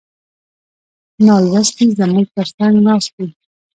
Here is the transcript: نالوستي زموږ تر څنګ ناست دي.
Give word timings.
نالوستي 1.25 1.85
زموږ 1.99 2.25
تر 2.35 2.47
څنګ 2.57 2.75
ناست 2.87 3.11
دي. 3.17 3.27